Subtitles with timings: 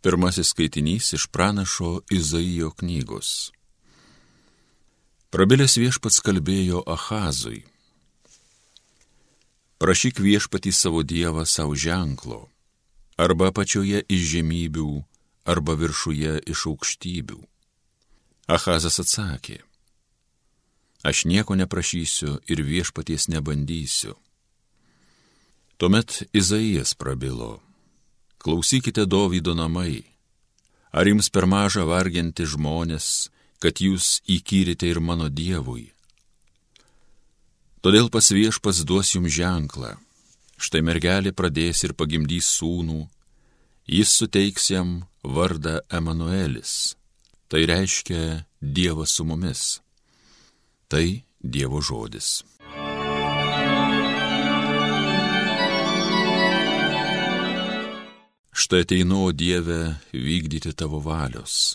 [0.00, 3.52] Pirmasis skaitinys iš pranašo Izaijo knygos.
[5.28, 7.60] Prabilęs viešpats kalbėjo Ahazui.
[9.76, 12.40] Prašyk viešpatį savo dievą savo ženklo,
[13.20, 14.88] arba pačioje iš žemybių,
[15.44, 17.38] arba viršuje iš aukštybių.
[18.48, 19.60] Ahazas atsakė,
[21.04, 24.16] aš nieko neprašysiu ir viešpaties nebandysiu.
[25.76, 27.60] Tuomet Izaijas prabilo,
[28.40, 30.02] klausykite Dovydo namai,
[30.92, 33.28] ar jums per maža varginti žmonės,
[33.60, 35.90] kad jūs įkyrite ir mano Dievui.
[37.84, 39.94] Todėl pas viešpas duos jums ženklą,
[40.60, 43.04] štai mergelė pradės ir pagimdys sūnų,
[43.88, 46.96] jis suteiks jam vardą Emanuelis,
[47.48, 49.80] tai reiškia Dievas su mumis.
[50.90, 51.06] Tai
[51.40, 52.40] Dievo žodis.
[58.70, 61.74] Štai ateinu, o Dieve, vykdyti tavo valios.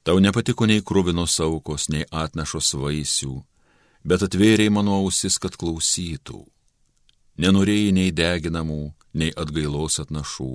[0.00, 3.34] Tau nepatiko nei krūvinos aukos, nei atnašos vaisių,
[4.08, 6.38] bet atvėrėjai mano ausis, kad klausytų.
[7.44, 8.78] Nenorėjai nei deginamų,
[9.20, 10.48] nei atgailos atnašų,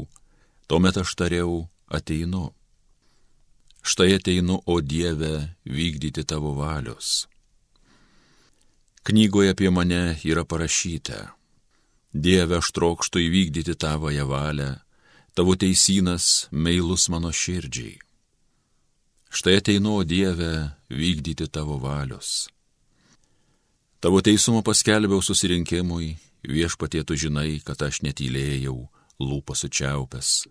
[0.66, 2.48] tuomet aš tariau, ateinu.
[3.86, 7.28] Štai ateinu, o Dieve, vykdyti tavo valios.
[9.06, 11.28] Knygoje apie mane yra parašyta
[12.12, 14.76] Dieve, aš trokštų įvykdyti tavoją valią,
[15.32, 18.00] tavo teisinas meilus mano širdžiai.
[19.32, 22.50] Štai ateinu, Dieve, vykdyti tavo valios.
[24.04, 28.90] Tavo teisumo paskelbiau susirinkimui, viešpatėtų žinai, kad aš netylėjau,
[29.24, 30.50] lūpą sučiaupęs.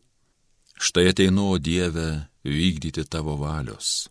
[0.81, 4.09] Štai ateinu, Dieve, vykdyti tavo valios.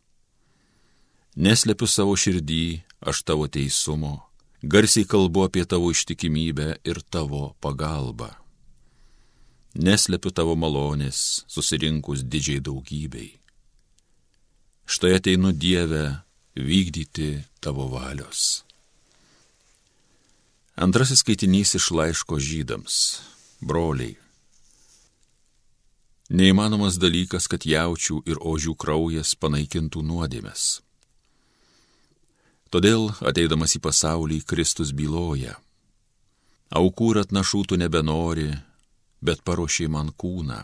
[1.34, 4.29] Neslepiu savo širdį, aš tavo teisumo
[4.64, 8.34] garsiai kalbu apie tavo ištikimybę ir tavo pagalbą.
[9.80, 13.38] Neslepiu tavo malonės, susirinkus didžiai daugybei.
[14.90, 16.26] Štai ateinu Dievę
[16.58, 18.66] vykdyti tavo valios.
[20.76, 23.22] Antrasis skaitinys iš laiško žydams.
[23.62, 24.18] Broliai.
[26.30, 30.80] Neįmanomas dalykas, kad jaučių ir ožių kraujas panaikintų nuodėmės
[32.70, 35.56] Todėl, ateidamas į pasaulį, Kristus byloja.
[36.70, 38.52] Aukų ir atnašų tu nebenori,
[39.26, 40.60] bet paruošiai man kūną.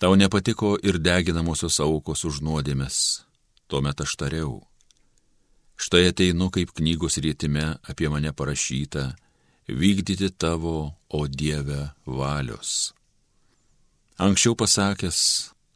[0.00, 3.24] Tau nepatiko ir deginamosios aukos už nuodėmės,
[3.68, 4.60] tuomet aš tariau.
[5.80, 9.14] Štai ateinu kaip knygos rėtime apie mane parašyta,
[9.68, 12.92] vykdyti tavo, o Dieve, valios.
[14.20, 15.20] Anksčiau pasakęs,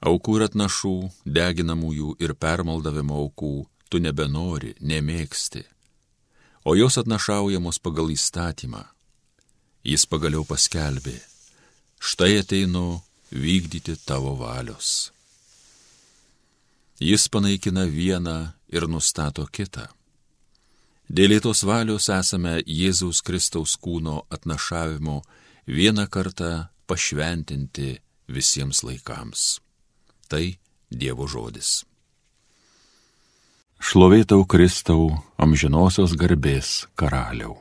[0.05, 3.57] aukų ir atnašų, deginamųjų ir permaldavimo aukų
[3.95, 5.61] tu nebenori, nemėgsti,
[6.67, 8.81] o jos atnašaujamos pagal įstatymą.
[9.87, 11.15] Jis pagaliau paskelbė,
[12.03, 15.13] štai ateinu vykdyti tavo valios.
[16.99, 18.37] Jis panaikina vieną
[18.75, 19.87] ir nustato kitą.
[21.07, 25.21] Dėl tos valios esame Jėzaus Kristaus kūno atnašavimo
[25.71, 26.53] vieną kartą
[26.91, 29.61] pašventinti visiems laikams.
[30.27, 30.47] Tai
[30.91, 31.85] Dievo žodis.
[33.85, 37.59] Šlovėtau Kristau, amžinosios garbės karaliau.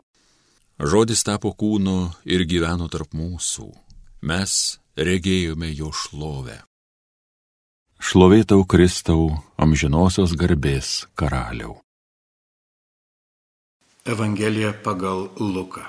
[0.79, 3.67] Žodis tapo kūnu ir gyveno tarp mūsų.
[4.23, 4.53] Mes
[4.95, 6.61] regėjome jo šlovę.
[7.99, 11.81] Šlovėtau Kristau, amžinosios garbės karaliau.
[14.07, 15.83] Evangelija pagal Luką.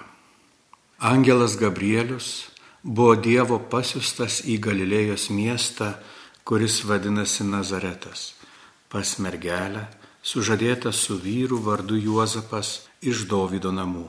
[0.98, 2.48] Angelas Gabrielius
[2.82, 5.94] buvo Dievo pasiustas į Galilėjos miestą,
[6.42, 8.32] kuris vadinasi Nazaretas,
[8.90, 9.92] pas mergelę
[10.24, 14.06] sužadėtas su vyru vardu Juozapas iš Dovido namų,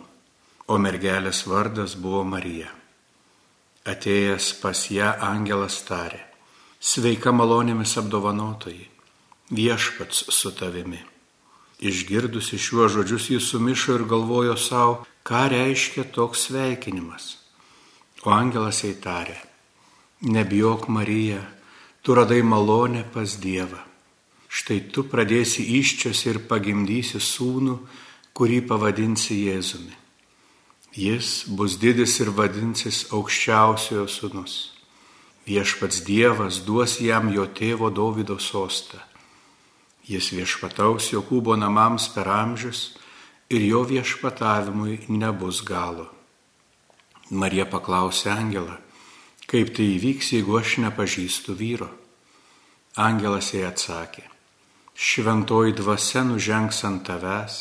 [0.72, 2.72] o mergelės vardas buvo Marija.
[3.86, 6.22] Atėjęs pas ją angelas tarė,
[6.80, 8.88] sveika malonėmis apdovanotoji,
[9.52, 11.02] viešpats su tavimi.
[11.86, 17.26] Išgirdusi šiuos žodžius jis sumišo ir galvojo savo, ką reiškia toks sveikinimas.
[18.24, 19.36] O angelas jai tarė,
[20.24, 21.44] nebijok Marija,
[22.02, 23.84] tu radai malonę pas Dievą
[24.55, 27.75] štai tu pradėsi iščios ir pagimdysi sūnų,
[28.35, 29.96] kurį pavadinsi Jėzumi.
[30.96, 34.55] Jis bus didis ir vadinsis aukščiausiojo sūnus.
[35.46, 39.02] Viešpats Dievas duos jam jo tėvo Davido sostą.
[40.07, 42.93] Jis viešpataus Jokūbo namams per amžius
[43.51, 46.08] ir jo viešpatavimui nebus galo.
[47.29, 48.78] Marija paklausė Angelą,
[49.49, 51.90] kaip tai įvyks, jeigu aš nepažįstu vyro.
[52.96, 54.23] Angelas jai atsakė,
[54.96, 57.56] šventoji dvasia nužengs ant tavęs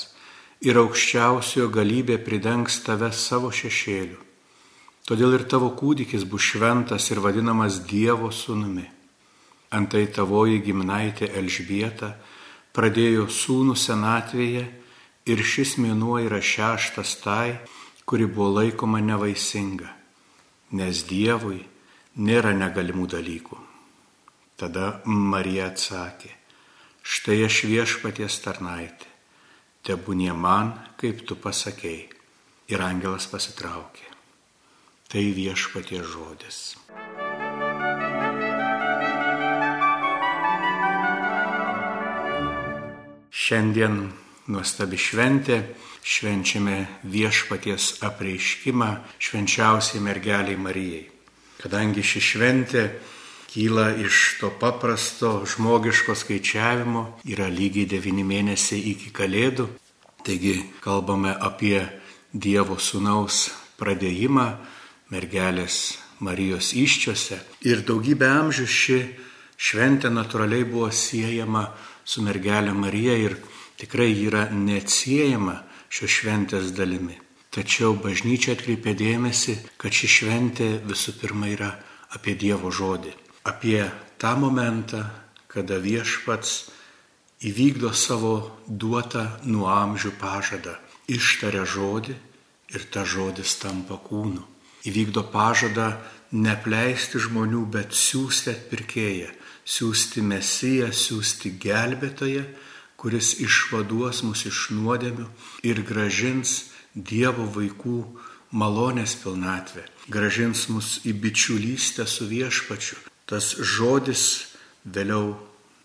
[0.65, 4.21] ir aukščiausiojo galybė pridengs tave savo šešėliu.
[5.05, 8.87] Todėl ir tavo kūdikis bus šventas ir vadinamas Dievo sūnumi.
[9.75, 12.15] Antai tavoji gimnaitė Elžbieta
[12.73, 14.65] pradėjo sūnų senatvėje
[15.29, 17.59] ir šis mėnuo yra šeštas tai,
[18.05, 19.91] kuri buvo laikoma nevaisinga,
[20.79, 21.61] nes Dievui
[22.17, 23.61] nėra negalimų dalykų.
[24.61, 26.31] Tada Marija atsakė,
[27.05, 29.09] štai aš viešpaties tarnaitė,
[29.85, 32.09] tebūnie man, kaip tu pasakėjai.
[32.73, 34.07] Ir angelas pasitraukė.
[35.13, 36.61] Tai viešpaties žodis.
[43.29, 43.99] Šiandien
[44.49, 45.59] nuostabi šventė,
[46.01, 48.91] švenčiame viešpaties apreiškimą
[49.21, 51.05] švenčiausiai mergeliai Marijai.
[51.61, 52.87] Kadangi ši šventė
[53.55, 59.69] kyla iš to paprasto žmogiško skaičiavimo, yra lygiai devyni mėnesiai iki kalėdų,
[60.27, 61.85] taigi kalbame apie
[62.35, 64.49] Dievo sūnaus pradėjimą
[65.15, 67.39] mergelės Marijos iščiose
[67.71, 68.99] ir daugybę amžių ši
[69.55, 71.69] šventė natūraliai buvo siejama
[72.05, 73.39] su mergelė Marija ir
[73.79, 75.61] tikrai yra neatsiejama
[75.95, 77.21] šios šventės dalimi.
[77.55, 81.71] Tačiau bažnyčia atkreipė dėmesį, kad ši šventė visų pirma yra
[82.19, 85.05] apie Dievo žodį, apie tą momentą,
[85.53, 86.71] kada viešpats
[87.45, 88.35] įvykdo savo
[88.67, 90.75] duotą nuo amžių pažadą,
[91.07, 92.17] ištaria žodį
[92.75, 94.43] ir ta žodis tampa kūnu.
[94.89, 95.93] Įvykdo pažadą
[96.33, 99.31] nepleisti žmonių, bet siūsti atpirkėją,
[99.65, 102.45] siūsti mesiją, siūsti gelbėtoją,
[102.97, 105.29] kuris išvaduos mus iš nuodėmių
[105.69, 107.97] ir gražins Dievo vaikų
[108.55, 113.14] malonės pilnatvę, gražins mus į bičiulystę su viešpačiu.
[113.25, 114.55] Tas žodis
[114.85, 115.35] vėliau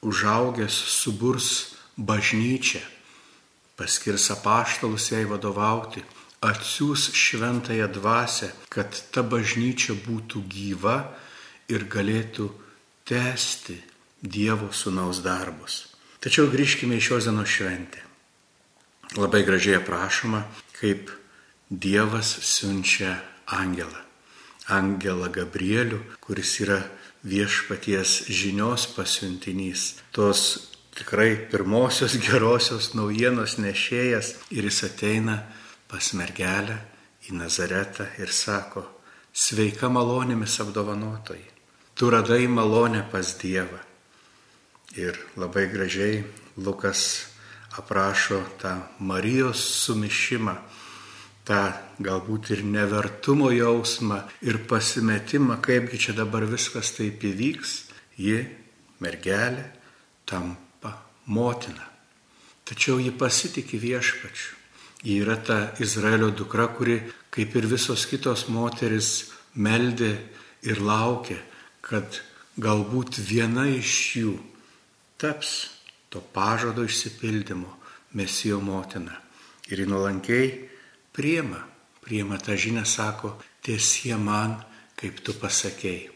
[0.03, 1.49] užaugęs suburs
[1.95, 2.81] bažnyčią,
[3.79, 6.03] paskirs apaštalus jai vadovauti,
[6.43, 10.97] atsiūs šventąją dvasę, kad ta bažnyčia būtų gyva
[11.71, 12.49] ir galėtų
[13.07, 13.79] tęsti
[14.19, 15.85] Dievo sunaus darbus.
[16.19, 18.01] Tačiau grįžkime į šios dienos šventę.
[19.15, 20.43] Labai gražiai aprašoma,
[20.75, 21.07] kaip
[21.71, 23.13] Dievas siunčia
[23.47, 24.03] angelą.
[24.75, 26.81] Angelą Gabrielių, kuris yra
[27.23, 29.99] viešpaties žinios pasiuntinys.
[30.11, 35.41] Tos tikrai pirmosios gerosios naujienos nešėjas ir jis ateina
[35.89, 36.77] pas mergelę
[37.29, 38.85] į Nazaretą ir sako,
[39.33, 41.47] sveika malonėmis apdovanotojai.
[41.95, 43.79] Tu radai malonę pas Dievą.
[44.95, 46.23] Ir labai gražiai
[46.57, 47.27] Lukas
[47.77, 50.55] aprašo tą Marijos sumišimą,
[51.49, 51.63] tą
[51.97, 57.73] galbūt ir nevertumo jausmą ir pasimetimą, kaipgi čia dabar viskas taip įvyks,
[58.21, 58.43] ji,
[59.01, 59.65] mergelė,
[60.29, 60.93] tampa
[61.33, 61.87] motina.
[62.69, 64.55] Tačiau ji pasitikė viešpačiu.
[65.01, 66.99] Ji yra ta Izraelio dukra, kuri,
[67.31, 70.11] kaip ir visos kitos moteris, meldė
[70.67, 71.39] ir laukė,
[71.81, 72.19] kad
[72.59, 74.33] galbūt viena iš jų
[75.17, 75.71] taps
[76.11, 77.71] to pažado išsipildymo
[78.19, 79.15] mesijo motina.
[79.71, 80.49] Ir ji nuolankiai
[81.15, 81.63] priema,
[82.05, 83.35] priema tą žinią, sako,
[83.65, 84.57] tiesie man,
[84.99, 86.09] kaip tu pasakėjai.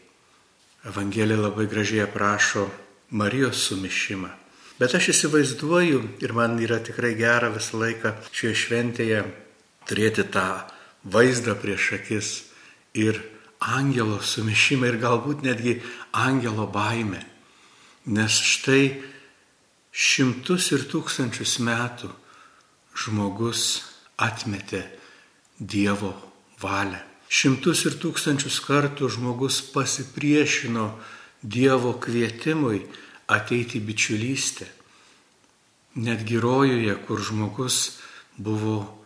[0.84, 2.66] Evangelija labai gražiai aprašo
[3.16, 4.28] Marijos sumišimą.
[4.76, 9.20] Bet aš įsivaizduoju ir man yra tikrai gera visą laiką šioje šventėje
[9.88, 10.48] turėti tą
[11.04, 12.30] vaizdą prieš akis
[12.98, 13.20] ir
[13.60, 15.78] angelo sumišimą ir galbūt netgi
[16.12, 17.22] angelo baimę.
[18.12, 18.98] Nes štai
[19.94, 22.10] šimtus ir tūkstančius metų
[22.98, 24.82] žmogus atmetė
[25.58, 26.12] Dievo
[26.60, 27.00] valią.
[27.30, 30.88] Šimtus ir tūkstančius kartų žmogus pasipriešino
[31.42, 32.82] Dievo kvietimui
[33.30, 34.66] ateiti bičiulystę.
[35.94, 37.98] Netgi rojuje, kur žmogus
[38.36, 39.04] buvo,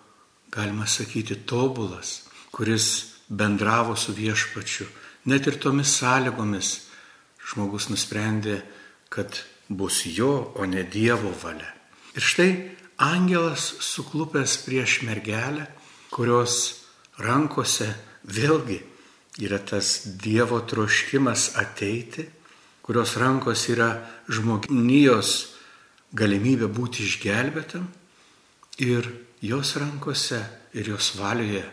[0.51, 4.87] galima sakyti, tobulas, kuris bendravo su viešpačiu,
[5.29, 6.71] net ir tomis sąlygomis
[7.49, 8.63] žmogus nusprendė
[9.09, 11.73] kad bus jo, o ne Dievo valia.
[12.17, 12.51] Ir štai
[12.99, 15.67] angelas suklupęs prieš mergelę,
[16.11, 16.85] kurios
[17.19, 17.93] rankose
[18.27, 18.81] vėlgi
[19.39, 22.27] yra tas Dievo troškimas ateiti,
[22.83, 23.93] kurios rankos yra
[24.29, 25.55] žmonijos
[26.17, 27.87] galimybė būti išgelbėtam
[28.83, 29.07] ir
[29.45, 30.41] jos rankose
[30.75, 31.65] ir jos valioje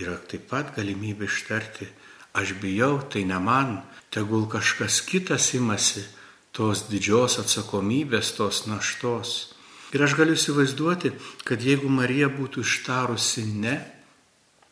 [0.00, 1.86] yra taip pat galimybė ištarti,
[2.34, 3.76] aš bijau, tai ne man,
[4.10, 6.02] tegul kažkas kitas imasi
[6.54, 9.53] tos didžios atsakomybės, tos naštos.
[9.94, 11.12] Ir aš galiu įsivaizduoti,
[11.46, 13.76] kad jeigu Marija būtų ištarusi ne,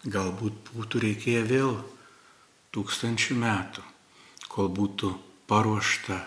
[0.02, 1.76] galbūt būtų reikėję vėl
[2.74, 3.84] tūkstančių metų,
[4.50, 5.12] kol būtų
[5.46, 6.18] paruošta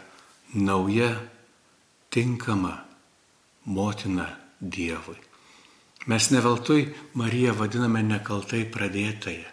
[0.56, 1.12] nauja,
[2.14, 2.78] tinkama
[3.66, 4.30] motina
[4.62, 5.18] Dievui.
[6.08, 9.52] Mes neveltui Mariją vadiname nekaltai pradėtąją.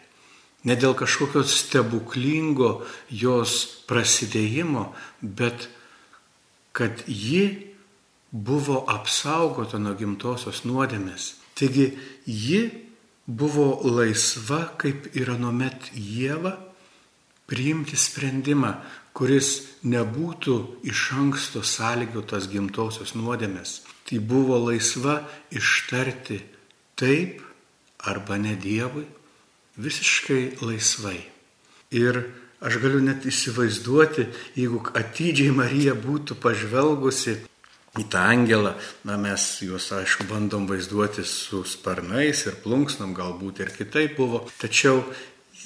[0.64, 5.66] ne dėl kažkokio stebuklingo jos prasidėjimo, bet
[6.72, 7.71] kad ji
[8.32, 11.34] buvo apsaugota nuo gimtosios nuodėmės.
[11.54, 11.92] Taigi
[12.24, 12.62] ji
[13.26, 16.56] buvo laisva, kaip ir anuomet Jėva,
[17.46, 18.74] priimti sprendimą,
[19.12, 20.56] kuris nebūtų
[20.88, 23.82] iš anksto sąlygotas gimtosios nuodėmės.
[24.08, 25.20] Tai buvo laisva
[25.52, 26.40] ištarti
[26.96, 27.42] taip
[28.08, 29.04] arba ne Dievui,
[29.76, 31.20] visiškai laisvai.
[31.92, 32.24] Ir
[32.64, 37.36] aš galiu net įsivaizduoti, jeigu atidžiai Marija būtų pažvelgusi
[38.00, 38.72] į tą angelą,
[39.04, 45.02] na mes juos aišku bandom vaizduoti su sparnais ir plunksnom, galbūt ir kitaip buvo, tačiau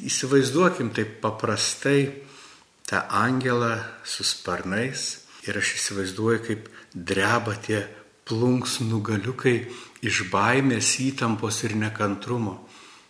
[0.03, 2.01] įsivaizduokim taip paprastai
[2.87, 5.07] tą angelą su sparnais
[5.47, 7.85] ir aš įsivaizduoju, kaip dreba tie
[8.27, 9.57] plunksnų galiukai
[10.03, 12.59] iš baimės, įtampos ir nekantrumo.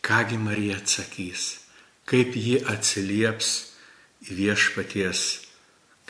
[0.06, 1.64] Kągi Marija atsakys,
[2.06, 3.56] kaip ji atsilieps
[4.28, 5.24] į viešpaties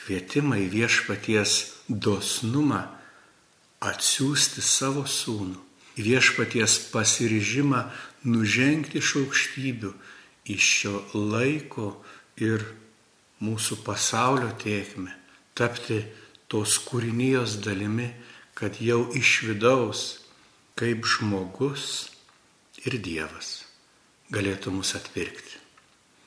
[0.07, 1.57] kvietimą, į viešpaties
[1.89, 2.87] dosnumą
[3.85, 5.59] atsiųsti savo sūnų,
[5.99, 7.83] į viešpaties pasiryžimą
[8.27, 9.93] nužengti iš aukštybių
[10.47, 11.91] iš šio laiko
[12.39, 12.63] ir
[13.43, 15.13] mūsų pasaulio tiekme,
[15.59, 16.01] tapti
[16.51, 18.09] tos kūrinijos dalimi,
[18.57, 20.05] kad jau iš vidaus,
[20.79, 22.09] kaip žmogus
[22.87, 23.67] ir Dievas
[24.33, 25.66] galėtų mus atpirkti.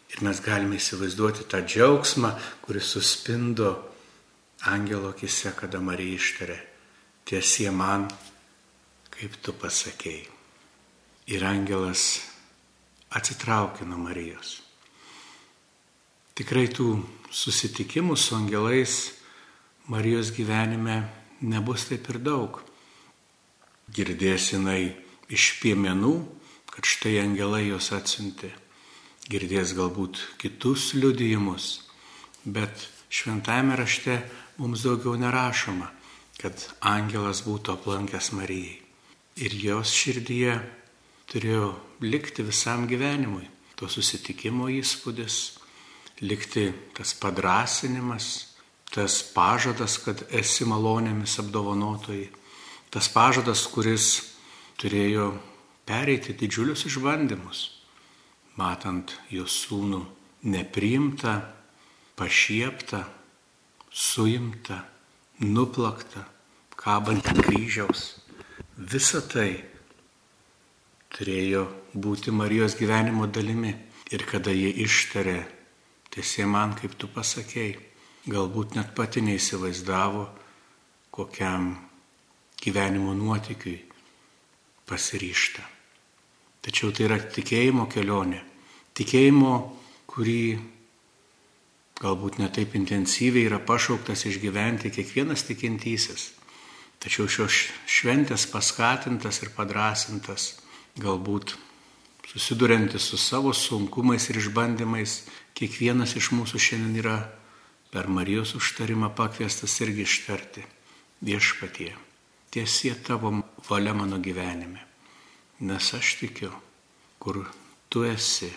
[0.09, 2.33] Ir mes galime įsivaizduoti tą džiaugsmą,
[2.65, 3.75] kuris suspindo
[4.65, 6.57] angelo akise, kada Marija ištarė,
[7.29, 8.07] tiesie man,
[9.13, 10.25] kaip tu pasakėjai.
[11.29, 12.23] Ir angelas
[13.13, 14.59] atsitraukė nuo Marijos.
[16.33, 16.95] Tikrai tų
[17.29, 18.95] susitikimų su angelais
[19.89, 21.03] Marijos gyvenime
[21.41, 22.59] nebus taip ir daug.
[23.89, 24.93] Girdės jinai
[25.29, 26.13] iš piemenų,
[26.69, 28.51] kad štai angelai jos atsiuntė.
[29.29, 31.83] Girdės galbūt kitus liudijimus,
[32.49, 34.15] bet šventame rašte
[34.57, 35.91] mums daugiau nerašoma,
[36.41, 38.79] kad angelas būtų aplankęs Marijai.
[39.37, 40.57] Ir jos širdyje
[41.29, 41.69] turėjo
[42.01, 43.45] likti visam gyvenimui.
[43.77, 45.59] To susitikimo įspūdis,
[46.25, 46.65] likti
[46.97, 48.49] tas padrasinimas,
[48.89, 52.27] tas pažadas, kad esi malonėmis apdovanotojai,
[52.89, 54.09] tas pažadas, kuris
[54.81, 55.35] turėjo
[55.85, 57.78] pereiti didžiulius išbandymus,
[58.59, 60.01] matant jo sūnų
[60.51, 61.33] nepriimtą,
[62.19, 63.03] pašieptą,
[63.91, 64.79] suimtą,
[65.39, 66.23] nuplaktą,
[66.75, 68.19] kabant ant kryžiaus.
[68.75, 69.51] Visa tai
[71.15, 73.75] turėjo būti Marijos gyvenimo dalimi.
[74.09, 75.43] Ir kada jie ištarė,
[76.09, 77.75] tiesie man, kaip tu pasakėjai,
[78.25, 80.23] galbūt net pati neįsivaizdavo,
[81.13, 81.75] kokiam
[82.57, 83.77] gyvenimo nuotikiui
[84.89, 85.61] pasiryšta.
[86.65, 88.41] Tačiau tai yra tikėjimo kelionė.
[88.99, 89.53] Tikėjimo,
[90.11, 90.59] kurį
[91.99, 96.33] galbūt netaip intensyviai yra pašauktas išgyventi kiekvienas tikintysis.
[96.99, 100.49] Tačiau šios šventės paskatintas ir padrasintas
[100.99, 101.55] galbūt
[102.27, 105.23] susiduriantis su savo sunkumais ir išbandymais,
[105.55, 107.17] kiekvienas iš mūsų šiandien yra
[107.89, 110.65] per Marijos užtarimą pakviestas irgi ištarti
[111.25, 111.93] viešpatie.
[112.51, 113.31] Tiesie tavo
[113.69, 114.83] valia mano gyvenime,
[115.63, 116.51] nes aš tikiu,
[117.19, 117.45] kur
[117.89, 118.49] tu esi,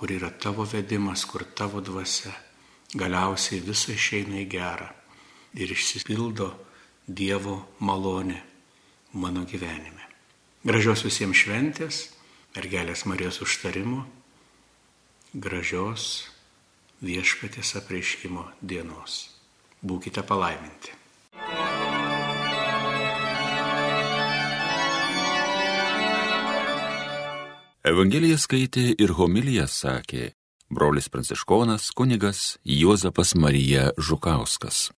[0.00, 2.32] kur yra tavo vedimas, kur tavo dvasia,
[2.96, 4.86] galiausiai visą išeina į gerą
[5.60, 6.46] ir išsipildo
[7.04, 8.38] Dievo malonė
[9.20, 10.06] mano gyvenime.
[10.64, 11.98] Gražios visiems šventės,
[12.56, 14.06] mergelės Marijos užtarimo,
[15.34, 16.06] gražios
[17.04, 19.26] viešpatės apreiškimo dienos.
[19.84, 20.96] Būkite palaiminti.
[27.90, 30.28] Evangeliją skaitė ir homiliją sakė
[30.70, 34.90] brolis pranciškonas kunigas Juozapas Marija Žukauskas.